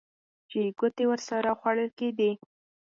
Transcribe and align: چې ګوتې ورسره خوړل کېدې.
چې 0.49 0.59
ګوتې 0.79 1.05
ورسره 1.07 1.51
خوړل 1.59 1.89
کېدې. 1.99 2.31